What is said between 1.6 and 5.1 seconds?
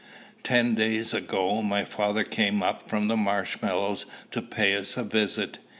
my father came up from Marshmallows to pay us a